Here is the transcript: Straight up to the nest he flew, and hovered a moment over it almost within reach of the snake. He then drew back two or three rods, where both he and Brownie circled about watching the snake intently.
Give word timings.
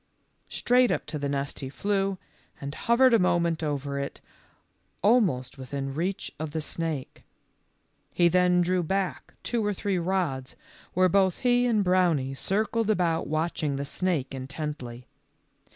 Straight 0.49 0.89
up 0.89 1.05
to 1.05 1.19
the 1.19 1.29
nest 1.29 1.59
he 1.59 1.69
flew, 1.69 2.17
and 2.59 2.73
hovered 2.73 3.13
a 3.13 3.19
moment 3.19 3.61
over 3.61 3.99
it 3.99 4.19
almost 5.03 5.59
within 5.59 5.93
reach 5.93 6.31
of 6.39 6.53
the 6.53 6.59
snake. 6.59 7.23
He 8.11 8.27
then 8.27 8.61
drew 8.61 8.81
back 8.81 9.35
two 9.43 9.63
or 9.63 9.75
three 9.75 9.99
rods, 9.99 10.55
where 10.95 11.07
both 11.07 11.41
he 11.41 11.67
and 11.67 11.83
Brownie 11.83 12.33
circled 12.33 12.89
about 12.89 13.27
watching 13.27 13.75
the 13.75 13.85
snake 13.85 14.33
intently. 14.33 15.05